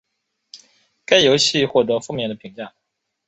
[1.05, 2.73] 该游戏获得负面的评价。